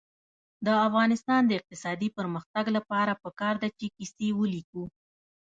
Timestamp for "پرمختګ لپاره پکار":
2.17-3.55